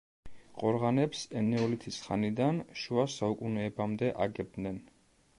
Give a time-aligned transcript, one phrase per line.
[0.59, 4.81] ყორღანებს ენეოლითის ხანიდან შუა საუკუნეებამდე აგებდნენ.